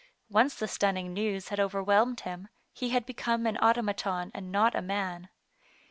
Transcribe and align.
Once 0.31 0.55
the 0.55 0.67
stunning 0.67 1.13
news 1.13 1.49
had 1.49 1.59
overwhelmed 1.59 2.21
him, 2.21 2.47
he 2.73 2.89
had 2.89 3.05
become 3.05 3.45
an 3.45 3.55
autom 3.57 3.87
aton 3.87 4.31
and 4.33 4.51
not 4.51 4.73
a 4.73 4.81
man. 4.81 5.29